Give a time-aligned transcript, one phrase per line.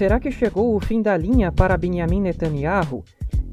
[0.00, 3.04] Será que chegou o fim da linha para Benjamin Netanyahu?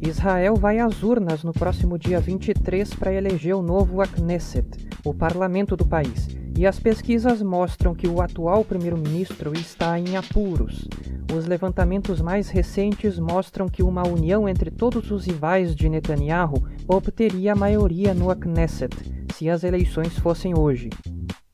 [0.01, 4.65] Israel vai às urnas no próximo dia 23 para eleger o novo Knesset,
[5.03, 6.29] o parlamento do país.
[6.57, 10.87] E as pesquisas mostram que o atual primeiro-ministro está em apuros.
[11.35, 17.51] Os levantamentos mais recentes mostram que uma união entre todos os rivais de Netanyahu obteria
[17.51, 18.95] a maioria no Knesset,
[19.35, 20.91] se as eleições fossem hoje.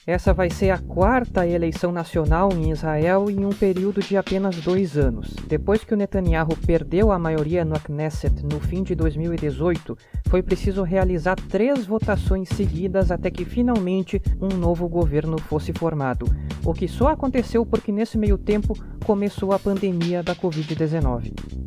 [0.05, 4.97] Essa vai ser a quarta eleição nacional em Israel em um período de apenas dois
[4.97, 5.33] anos.
[5.47, 9.97] Depois que o Netanyahu perdeu a maioria no Knesset no fim de 2018,
[10.27, 16.25] foi preciso realizar três votações seguidas até que finalmente um novo governo fosse formado,
[16.65, 21.62] o que só aconteceu porque nesse meio tempo começou a pandemia da Covid-19.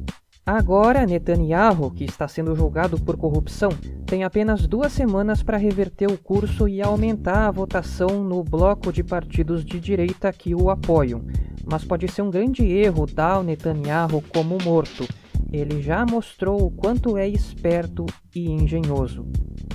[0.48, 3.70] Agora, Netanyahu, que está sendo julgado por corrupção,
[4.06, 9.02] tem apenas duas semanas para reverter o curso e aumentar a votação no bloco de
[9.02, 11.24] partidos de direita que o apoiam.
[11.68, 15.04] Mas pode ser um grande erro dar o Netanyahu como morto.
[15.52, 19.26] Ele já mostrou o quanto é esperto e engenhoso.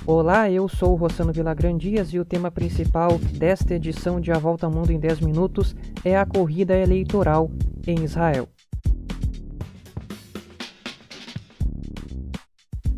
[0.06, 4.64] Olá, eu sou o Rossano Vilagrandias e o tema principal desta edição de A Volta
[4.64, 7.50] ao Mundo em 10 Minutos é a corrida eleitoral
[7.86, 8.48] em Israel.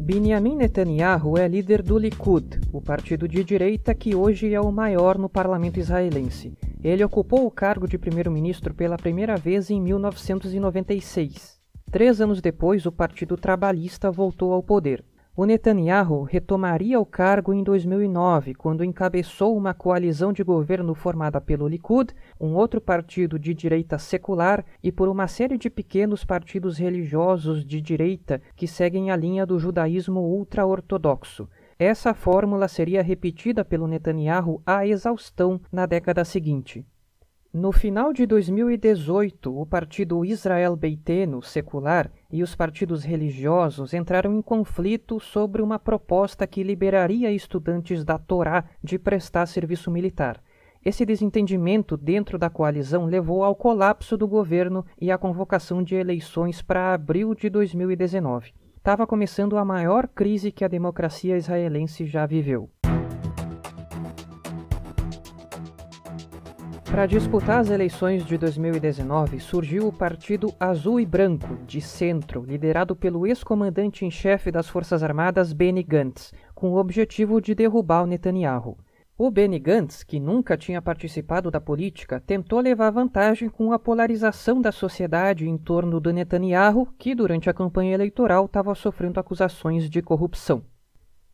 [0.04, 5.16] Benjamin Netanyahu é líder do Likud, o partido de direita que hoje é o maior
[5.16, 6.52] no parlamento israelense.
[6.82, 11.58] Ele ocupou o cargo de primeiro-ministro pela primeira vez em 1996.
[11.90, 15.02] Três anos depois, o Partido Trabalhista voltou ao poder.
[15.36, 21.66] O Netanyahu retomaria o cargo em 2009, quando encabeçou uma coalizão de governo formada pelo
[21.66, 27.64] Likud, um outro partido de direita secular e por uma série de pequenos partidos religiosos
[27.64, 31.48] de direita que seguem a linha do judaísmo ultra-ortodoxo.
[31.80, 36.86] Essa fórmula seria repetida pelo Netanyahu à exaustão na década seguinte.
[37.56, 44.42] No final de 2018, o partido Israel Beiteno, secular, e os partidos religiosos entraram em
[44.42, 50.42] conflito sobre uma proposta que liberaria estudantes da Torá de prestar serviço militar.
[50.84, 56.60] Esse desentendimento dentro da coalizão levou ao colapso do governo e à convocação de eleições
[56.60, 58.52] para abril de 2019.
[58.76, 62.68] Estava começando a maior crise que a democracia israelense já viveu.
[66.94, 72.94] Para disputar as eleições de 2019, surgiu o Partido Azul e Branco, de centro, liderado
[72.94, 78.06] pelo ex-comandante em chefe das Forças Armadas Benny Gantz, com o objetivo de derrubar o
[78.06, 78.78] Netanyahu.
[79.18, 84.62] O Benny Gantz, que nunca tinha participado da política, tentou levar vantagem com a polarização
[84.62, 90.00] da sociedade em torno do Netanyahu, que durante a campanha eleitoral estava sofrendo acusações de
[90.00, 90.62] corrupção.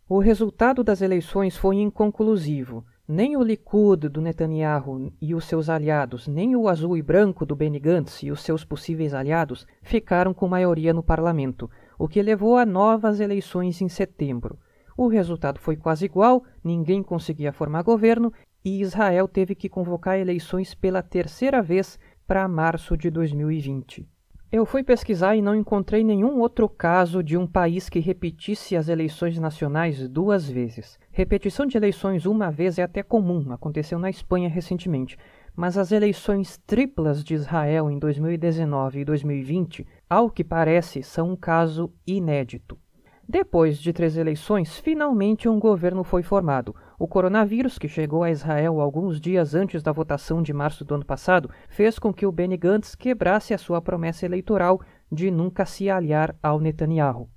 [0.09, 2.83] O resultado das eleições foi inconclusivo.
[3.13, 7.57] Nem o Likud do Netanyahu e os seus aliados, nem o azul e branco do
[7.57, 11.69] Benny Gantz e os seus possíveis aliados ficaram com maioria no parlamento,
[11.99, 14.61] o que levou a novas eleições em setembro.
[14.97, 18.33] O resultado foi quase igual, ninguém conseguia formar governo
[18.65, 24.07] e Israel teve que convocar eleições pela terceira vez para março de 2020.
[24.53, 28.89] Eu fui pesquisar e não encontrei nenhum outro caso de um país que repetisse as
[28.89, 30.99] eleições nacionais duas vezes.
[31.13, 35.17] Repetição de eleições uma vez é até comum, aconteceu na Espanha recentemente,
[35.55, 41.37] mas as eleições triplas de Israel em 2019 e 2020, ao que parece, são um
[41.37, 42.77] caso inédito.
[43.33, 46.75] Depois de três eleições, finalmente um governo foi formado.
[46.99, 51.05] O coronavírus, que chegou a Israel alguns dias antes da votação de março do ano
[51.05, 54.81] passado, fez com que o Benny Gantz quebrasse a sua promessa eleitoral
[55.13, 57.31] de nunca se aliar ao Netanyahu.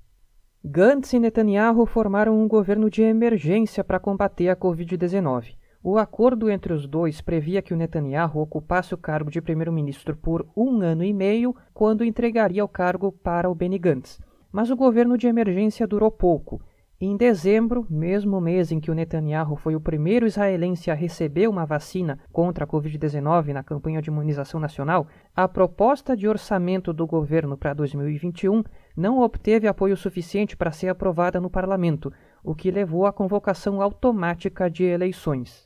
[0.65, 5.53] Gantz e Netanyahu formaram um governo de emergência para combater a Covid-19.
[5.83, 10.49] O acordo entre os dois previa que o Netanyahu ocupasse o cargo de primeiro-ministro por
[10.57, 14.19] um ano e meio, quando entregaria o cargo para o Benny Gantz.
[14.53, 16.61] Mas o governo de emergência durou pouco.
[17.01, 21.65] Em dezembro, mesmo mês em que o Netanyahu foi o primeiro israelense a receber uma
[21.65, 27.57] vacina contra a Covid-19 na campanha de imunização nacional, a proposta de orçamento do governo
[27.57, 28.63] para 2021
[28.95, 32.13] não obteve apoio suficiente para ser aprovada no parlamento,
[32.43, 35.65] o que levou à convocação automática de eleições.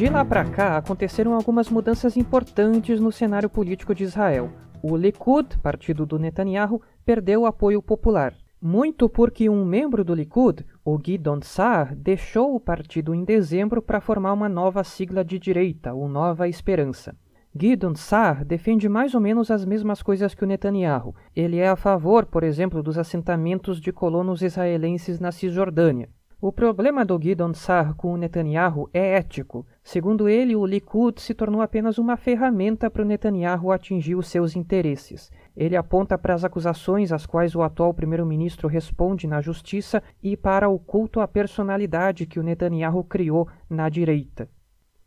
[0.00, 4.50] De lá para cá, aconteceram algumas mudanças importantes no cenário político de Israel.
[4.82, 8.32] O Likud, partido do Netanyahu, perdeu o apoio popular.
[8.62, 14.00] Muito porque um membro do Likud, o Gidon Saar, deixou o partido em dezembro para
[14.00, 17.14] formar uma nova sigla de direita, o Nova Esperança.
[17.54, 21.14] Gidon Saar defende mais ou menos as mesmas coisas que o Netanyahu.
[21.36, 26.08] Ele é a favor, por exemplo, dos assentamentos de colonos israelenses na Cisjordânia.
[26.42, 29.66] O problema do Guidon Sar com o Netanyahu é ético.
[29.84, 34.56] Segundo ele, o Likud se tornou apenas uma ferramenta para o Netanyahu atingir os seus
[34.56, 35.30] interesses.
[35.54, 40.66] Ele aponta para as acusações às quais o atual primeiro-ministro responde na justiça e para
[40.70, 44.48] o culto à personalidade que o Netanyahu criou na direita.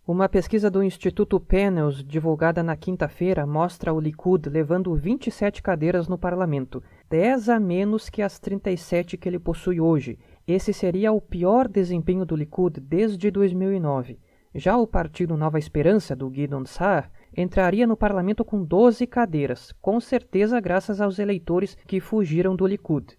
[0.06, 6.18] Uma pesquisa do Instituto Panels, divulgada na quinta-feira, mostra o Likud levando 27 cadeiras no
[6.18, 11.68] parlamento, 10 a menos que as 37 que ele possui hoje, esse seria o pior
[11.68, 14.20] desempenho do Likud desde 2009.
[14.54, 20.00] Já o partido Nova Esperança, do Guidon Saar, entraria no parlamento com 12 cadeiras, com
[20.00, 23.18] certeza graças aos eleitores que fugiram do Likud.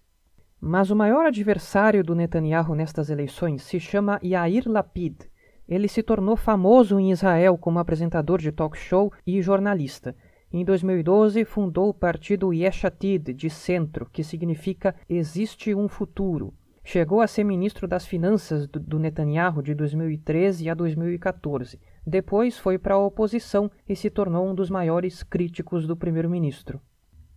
[0.60, 5.22] Mas o maior adversário do Netanyahu nestas eleições se chama Yair Lapid.
[5.68, 10.14] Ele se tornou famoso em Israel como apresentador de talk show e jornalista.
[10.52, 16.54] Em 2012, fundou o partido Yesh Atid, de centro, que significa Existe um Futuro.
[16.86, 21.80] Chegou a ser ministro das Finanças do, Netanyahu de 2013 a 2014.
[22.06, 26.82] Depois foi para a oposição e se tornou um dos maiores críticos do primeiro-ministro.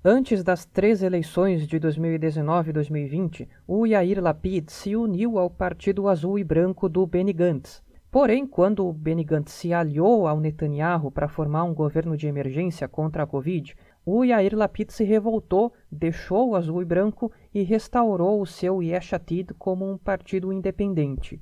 [0.04, 6.10] Antes das três eleições de 2019 e 2020, o Yair Lapid se uniu ao Partido
[6.10, 7.82] Azul e Branco do Benny Gantz.
[8.12, 12.88] Porém, quando o Benny Gantz se aliou ao Netanyahu para formar um governo de emergência
[12.88, 13.76] contra a Covid,
[14.10, 19.12] o Yair Lapid se revoltou, deixou o azul e branco e restaurou o seu Yesh
[19.12, 21.42] Atid como um partido independente.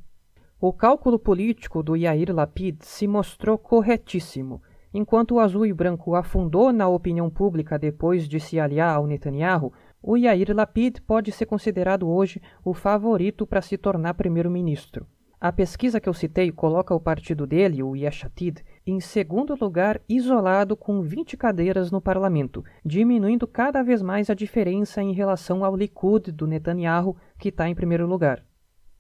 [0.60, 4.64] O cálculo político do Yair Lapid se mostrou corretíssimo.
[4.92, 9.72] Enquanto o azul e branco afundou na opinião pública depois de se aliar ao Netanyahu,
[10.02, 15.06] o Yair Lapid pode ser considerado hoje o favorito para se tornar primeiro-ministro.
[15.46, 20.76] A pesquisa que eu citei coloca o partido dele, o Yeshatid, em segundo lugar, isolado
[20.76, 26.32] com 20 cadeiras no parlamento, diminuindo cada vez mais a diferença em relação ao Likud
[26.32, 28.44] do Netanyahu, que está em primeiro lugar.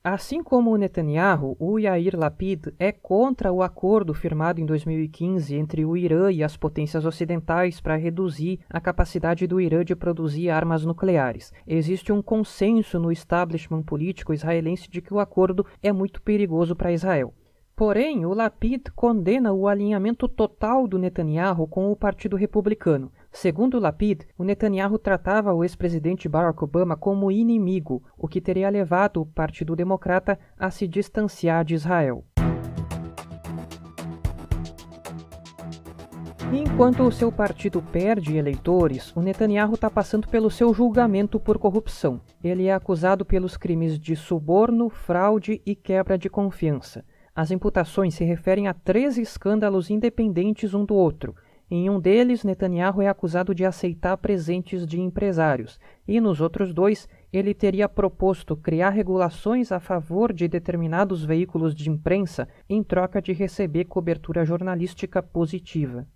[0.08, 5.84] Assim como o Netanyahu, o Yair Lapid é contra o acordo firmado em 2015 entre
[5.84, 10.86] o Irã e as potências ocidentais para reduzir a capacidade do Irã de produzir armas
[10.86, 11.52] nucleares.
[11.66, 16.94] Existe um consenso no establishment político israelense de que o acordo é muito perigoso para
[16.94, 17.34] Israel.
[17.76, 23.12] Porém, o Lapid condena o alinhamento total do Netanyahu com o Partido Republicano.
[23.36, 29.22] Segundo Lapid, o Netanyahu tratava o ex-presidente Barack Obama como inimigo, o que teria levado
[29.22, 32.24] o Partido Democrata a se distanciar de Israel.
[36.54, 42.22] Enquanto o seu partido perde eleitores, o Netanyahu está passando pelo seu julgamento por corrupção.
[42.42, 47.04] Ele é acusado pelos crimes de suborno, fraude e quebra de confiança.
[47.36, 51.36] As imputações se referem a três escândalos independentes um do outro.
[51.70, 57.10] Em um deles, Netanyahu é acusado de aceitar presentes de empresários, e nos outros dois,
[57.34, 63.34] ele teria proposto criar regulações a favor de determinados veículos de imprensa em troca de
[63.34, 66.08] receber cobertura jornalística positiva.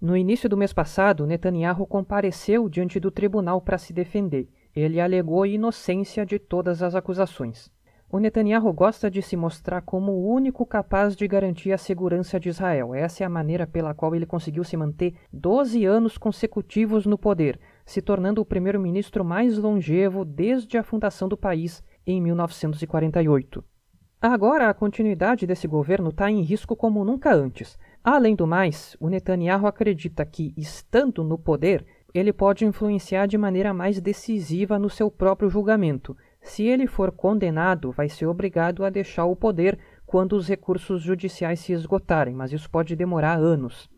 [0.00, 4.48] No início do mês passado, Netanyahu compareceu diante do tribunal para se defender.
[4.74, 7.70] Ele alegou inocência de todas as acusações.
[8.14, 12.50] O Netanyahu gosta de se mostrar como o único capaz de garantir a segurança de
[12.50, 12.94] Israel.
[12.94, 17.58] Essa é a maneira pela qual ele conseguiu se manter 12 anos consecutivos no poder,
[17.86, 23.64] se tornando o primeiro-ministro mais longevo desde a fundação do país em 1948.
[24.20, 27.78] Agora, a continuidade desse governo está em risco como nunca antes.
[28.04, 33.72] Além do mais, o Netanyahu acredita que, estando no poder, ele pode influenciar de maneira
[33.72, 39.24] mais decisiva no seu próprio julgamento se ele for condenado, vai ser obrigado a deixar
[39.24, 43.88] o poder quando os recursos judiciais se esgotarem, mas isso pode demorar anos.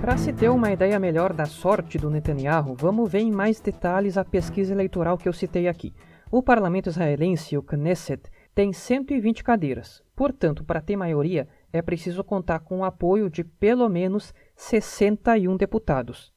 [0.00, 4.16] Para se ter uma ideia melhor da sorte do Netanyahu, vamos ver em mais detalhes
[4.16, 5.92] a pesquisa eleitoral que eu citei aqui.
[6.30, 8.22] O parlamento israelense, o Knesset,
[8.54, 10.02] tem 120 cadeiras.
[10.14, 16.35] Portanto, para ter maioria, é preciso contar com o apoio de pelo menos 61 deputados.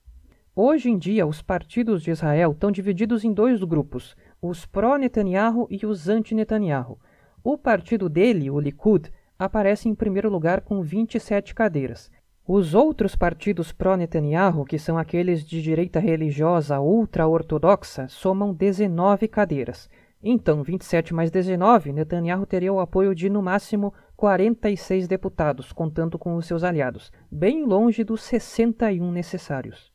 [0.61, 5.85] Hoje em dia, os partidos de Israel estão divididos em dois grupos, os pró-Netanyahu e
[5.85, 6.99] os anti-Netanyahu.
[7.41, 12.11] O partido dele, o Likud, aparece em primeiro lugar com 27 cadeiras.
[12.45, 19.89] Os outros partidos pró-Netanyahu, que são aqueles de direita religiosa ultra-ortodoxa, somam 19 cadeiras.
[20.21, 26.35] Então, 27 mais 19, Netanyahu teria o apoio de, no máximo, 46 deputados, contando com
[26.35, 29.88] os seus aliados, bem longe dos 61 necessários.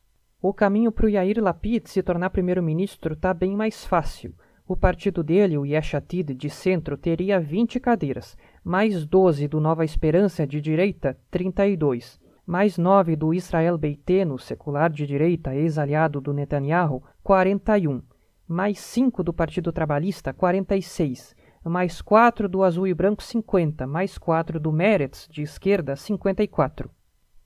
[0.47, 4.31] O caminho para o Yair Lapid se tornar primeiro-ministro está bem mais fácil.
[4.67, 9.83] O partido dele, o Yesh Atid, de centro, teria 20 cadeiras, mais 12 do Nova
[9.83, 17.01] Esperança, de direita, 32, mais 9 do Israel Beiteno, secular de direita, ex-aliado do Netanyahu,
[17.23, 18.03] 41,
[18.47, 24.59] mais 5 do Partido Trabalhista, 46, mais 4 do Azul e Branco, 50, mais 4
[24.59, 26.87] do Meretz, de esquerda, 54.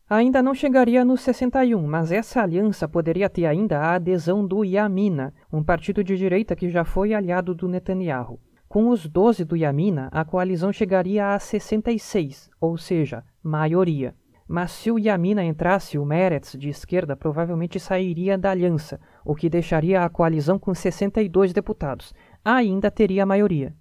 [0.09, 5.31] Ainda não chegaria nos 61, mas essa aliança poderia ter ainda a adesão do Yamina,
[5.53, 8.39] um partido de direita que já foi aliado do Netanyahu.
[8.67, 14.15] Com os 12 do Yamina, a coalizão chegaria a 66, ou seja, maioria.
[14.47, 19.47] Mas se o Yamina entrasse, o Meretz, de esquerda, provavelmente sairia da aliança, o que
[19.47, 22.15] deixaria a coalizão com 62 deputados.
[22.43, 23.75] Ainda teria maioria.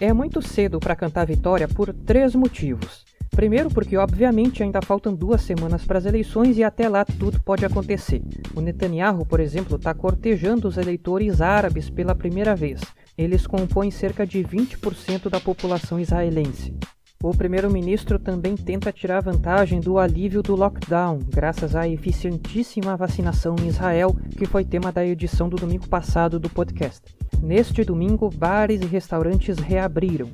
[0.00, 3.09] É muito cedo para cantar vitória por três motivos.
[3.30, 7.64] Primeiro, porque obviamente ainda faltam duas semanas para as eleições e até lá tudo pode
[7.64, 8.22] acontecer.
[8.54, 12.80] O Netanyahu, por exemplo, está cortejando os eleitores árabes pela primeira vez.
[13.16, 16.74] Eles compõem cerca de 20% da população israelense.
[17.22, 23.68] O primeiro-ministro também tenta tirar vantagem do alívio do lockdown, graças à eficientíssima vacinação em
[23.68, 27.14] Israel, que foi tema da edição do domingo passado do podcast.
[27.42, 30.30] Neste domingo, bares e restaurantes reabriram.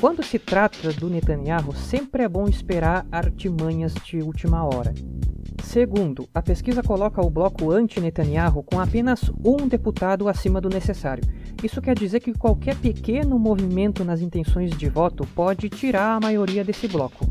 [0.00, 4.92] Quando se trata do Netanyahu, sempre é bom esperar artimanhas de última hora.
[5.64, 11.24] Segundo, a pesquisa coloca o bloco anti-Netanyahu com apenas um deputado acima do necessário.
[11.62, 16.62] Isso quer dizer que qualquer pequeno movimento nas intenções de voto pode tirar a maioria
[16.62, 17.26] desse bloco.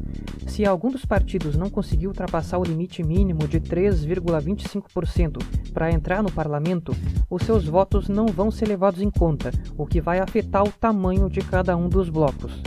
[0.47, 6.31] Se algum dos partidos não conseguir ultrapassar o limite mínimo de 3,25% para entrar no
[6.31, 6.93] parlamento,
[7.29, 11.29] os seus votos não vão ser levados em conta, o que vai afetar o tamanho
[11.29, 12.61] de cada um dos blocos.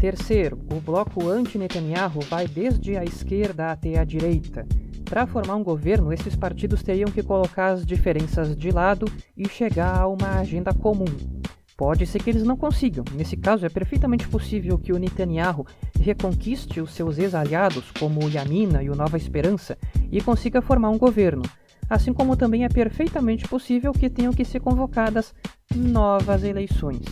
[0.00, 4.66] Terceiro, o bloco anti-Netanyahu vai desde a esquerda até a direita.
[5.12, 9.04] Para formar um governo, esses partidos teriam que colocar as diferenças de lado
[9.36, 11.04] e chegar a uma agenda comum.
[11.76, 13.04] Pode ser que eles não consigam.
[13.12, 15.66] Nesse caso, é perfeitamente possível que o Netanyahu
[16.00, 19.76] reconquiste os seus ex-aliados, como o Yamina e o Nova Esperança,
[20.10, 21.42] e consiga formar um governo.
[21.90, 25.34] Assim como também é perfeitamente possível que tenham que ser convocadas
[25.76, 27.02] novas eleições.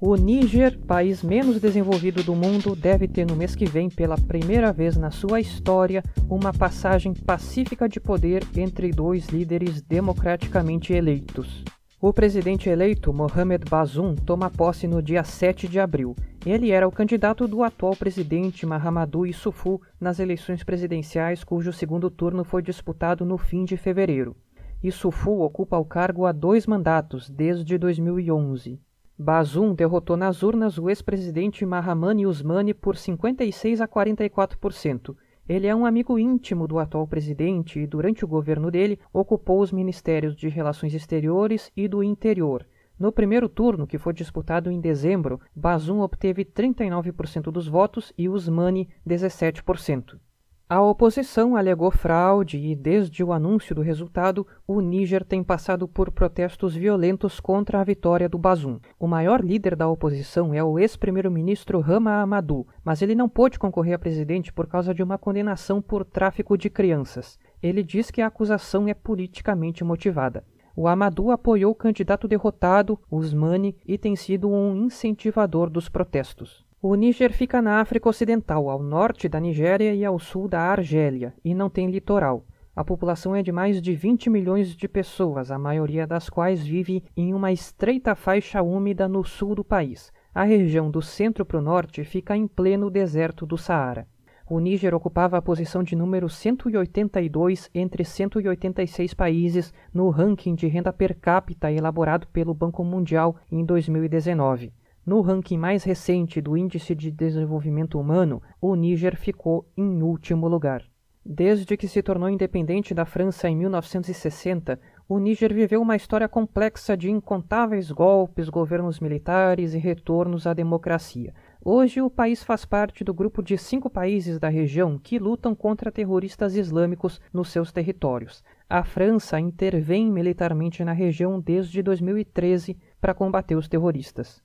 [0.00, 4.72] O Níger, país menos desenvolvido do mundo, deve ter no mês que vem, pela primeira
[4.72, 11.62] vez na sua história, uma passagem pacífica de poder entre dois líderes democraticamente eleitos.
[12.00, 16.16] O presidente eleito, Mohamed Bazoum, toma posse no dia 7 de abril.
[16.44, 22.44] Ele era o candidato do atual presidente Mahamadou Issoufou nas eleições presidenciais, cujo segundo turno
[22.44, 24.36] foi disputado no fim de fevereiro.
[24.82, 28.80] Issoufou ocupa o cargo há dois mandatos, desde 2011.
[29.16, 35.14] Bazoum derrotou nas urnas o ex-presidente Mahamane Usmani por 56 a 44%.
[35.48, 39.70] Ele é um amigo íntimo do atual presidente e, durante o governo dele, ocupou os
[39.70, 42.66] ministérios de Relações Exteriores e do Interior.
[42.98, 48.88] No primeiro turno, que foi disputado em dezembro, Bazoum obteve 39% dos votos e Usmani
[49.06, 50.18] 17%.
[50.66, 56.10] A oposição alegou fraude e, desde o anúncio do resultado, o Níger tem passado por
[56.10, 58.80] protestos violentos contra a vitória do Bazoum.
[58.98, 63.94] O maior líder da oposição é o ex-primeiro-ministro Rama Amadou, mas ele não pôde concorrer
[63.94, 67.38] a presidente por causa de uma condenação por tráfico de crianças.
[67.62, 70.44] Ele diz que a acusação é politicamente motivada.
[70.74, 76.63] O Amadou apoiou o candidato derrotado, Usmani, e tem sido um incentivador dos protestos.
[76.86, 81.32] O Níger fica na África Ocidental, ao norte da Nigéria e ao sul da Argélia,
[81.42, 82.44] e não tem litoral.
[82.76, 87.02] A população é de mais de 20 milhões de pessoas, a maioria das quais vive
[87.16, 90.12] em uma estreita faixa úmida no sul do país.
[90.34, 94.06] A região do centro para o norte fica em pleno deserto do Saara.
[94.46, 100.92] O Níger ocupava a posição de número 182 entre 186 países no ranking de renda
[100.92, 104.70] per capita elaborado pelo Banco Mundial em 2019.
[105.06, 110.82] No ranking mais recente do Índice de Desenvolvimento Humano, o Níger ficou em último lugar.
[111.26, 116.96] Desde que se tornou independente da França em 1960, o Níger viveu uma história complexa
[116.96, 121.34] de incontáveis golpes, governos militares e retornos à democracia.
[121.62, 125.90] Hoje, o país faz parte do grupo de cinco países da região que lutam contra
[125.90, 128.44] terroristas islâmicos nos seus territórios.
[128.68, 134.43] A França intervém militarmente na região desde 2013 para combater os terroristas.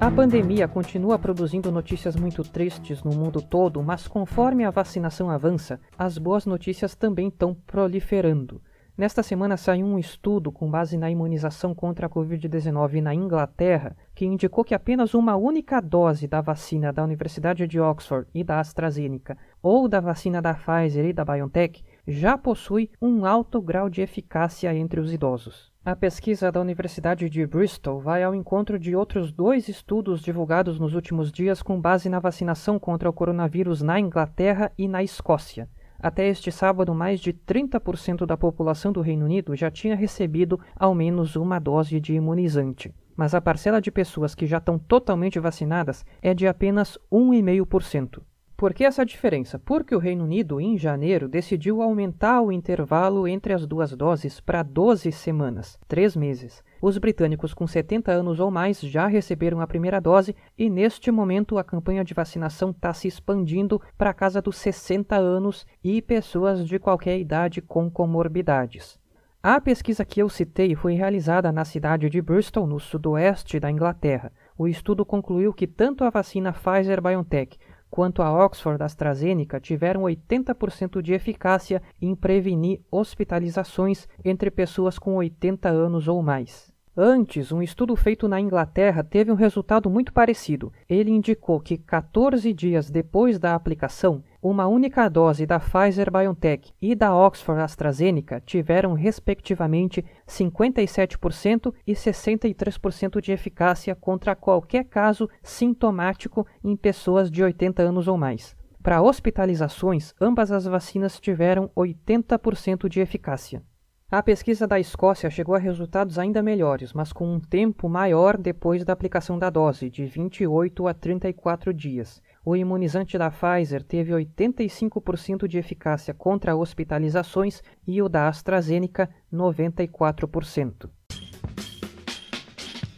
[0.00, 5.80] A pandemia continua produzindo notícias muito tristes no mundo todo, mas conforme a vacinação avança,
[5.98, 8.62] as boas notícias também estão proliferando.
[8.96, 14.24] Nesta semana saiu um estudo com base na imunização contra a Covid-19 na Inglaterra, que
[14.24, 19.36] indicou que apenas uma única dose da vacina da Universidade de Oxford e da AstraZeneca,
[19.60, 24.74] ou da vacina da Pfizer e da BioNTech, já possui um alto grau de eficácia
[24.74, 25.70] entre os idosos.
[25.84, 30.94] A pesquisa da Universidade de Bristol vai ao encontro de outros dois estudos divulgados nos
[30.94, 35.68] últimos dias com base na vacinação contra o coronavírus na Inglaterra e na Escócia.
[36.00, 40.94] Até este sábado, mais de 30% da população do Reino Unido já tinha recebido ao
[40.94, 42.94] menos uma dose de imunizante.
[43.14, 48.22] Mas a parcela de pessoas que já estão totalmente vacinadas é de apenas 1,5%.
[48.58, 49.56] Por que essa diferença?
[49.56, 54.64] Porque o Reino Unido, em janeiro, decidiu aumentar o intervalo entre as duas doses para
[54.64, 56.64] 12 semanas, 3 meses.
[56.82, 61.56] Os britânicos com 70 anos ou mais já receberam a primeira dose e, neste momento,
[61.56, 66.66] a campanha de vacinação está se expandindo para a casa dos 60 anos e pessoas
[66.66, 68.98] de qualquer idade com comorbidades.
[69.40, 74.32] A pesquisa que eu citei foi realizada na cidade de Bristol, no sudoeste da Inglaterra.
[74.58, 77.56] O estudo concluiu que tanto a vacina Pfizer-BioNTech
[77.90, 85.68] quanto a Oxford AstraZeneca tiveram 80% de eficácia em prevenir hospitalizações entre pessoas com 80
[85.68, 86.72] anos ou mais.
[87.00, 90.72] Antes, um estudo feito na Inglaterra teve um resultado muito parecido.
[90.88, 96.94] Ele indicou que 14 dias depois da aplicação, uma única dose da Pfizer BioNTech e
[96.94, 106.76] da Oxford AstraZeneca tiveram, respectivamente, 57% e 63% de eficácia contra qualquer caso sintomático em
[106.76, 108.56] pessoas de 80 anos ou mais.
[108.80, 113.62] Para hospitalizações, ambas as vacinas tiveram 80% de eficácia.
[114.10, 118.82] A pesquisa da Escócia chegou a resultados ainda melhores, mas com um tempo maior depois
[118.82, 122.22] da aplicação da dose, de 28 a 34 dias.
[122.50, 130.88] O imunizante da Pfizer teve 85% de eficácia contra hospitalizações e o da AstraZeneca, 94%.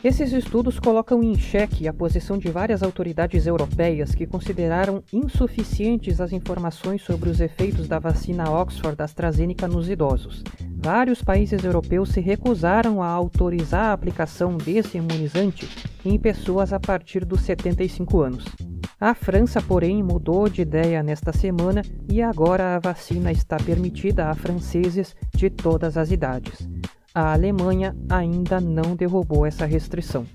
[0.04, 6.30] Esses estudos colocam em xeque a posição de várias autoridades europeias que consideraram insuficientes as
[6.30, 10.45] informações sobre os efeitos da vacina Oxford AstraZeneca nos idosos.
[10.76, 15.69] Vários países europeus se recusaram a autorizar a aplicação desse imunizante
[16.04, 18.69] em pessoas a partir dos 75 anos.
[19.00, 24.35] A França, porém, mudou de ideia nesta semana e agora a vacina está permitida a
[24.35, 26.69] franceses de todas as idades.
[27.14, 30.27] A Alemanha ainda não derrubou essa restrição.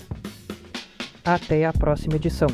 [1.23, 2.49] Até a próxima edição.